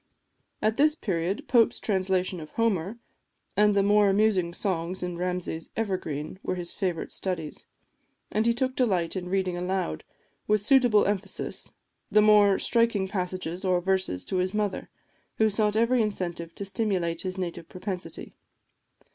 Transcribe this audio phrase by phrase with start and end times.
[0.63, 2.97] At this period, Pope's translation of Homer,
[3.55, 7.67] and the more amusing songs in Ramsay's "Evergreen," were his favourite studies;
[8.31, 10.03] and he took delight in reading aloud,
[10.47, 11.71] with suitable emphasis,
[12.09, 14.89] the more striking passages, or verses, to his mother,
[15.37, 18.33] who sought every incentive to stimulate his native propensity.